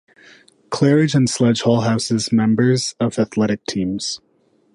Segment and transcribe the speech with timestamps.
[0.71, 4.19] Claridge and Sledge Hall houses members of athletic teams.